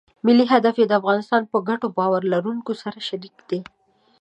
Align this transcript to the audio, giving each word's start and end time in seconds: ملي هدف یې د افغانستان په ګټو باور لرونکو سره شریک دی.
ملي 0.25 0.45
هدف 0.53 0.75
یې 0.79 0.85
د 0.87 0.93
افغانستان 0.99 1.41
په 1.51 1.57
ګټو 1.69 1.87
باور 1.97 2.21
لرونکو 2.33 2.71
سره 2.83 2.99
شریک 3.07 3.35
دی. 3.49 3.59